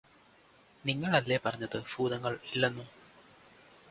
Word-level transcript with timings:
നിങ്ങളല്ലേ 0.85 1.37
പറഞ്ഞത് 1.43 1.77
ഭൂതങ്ങള് 1.91 2.39
ഇല്ലെന്ന് 2.53 2.85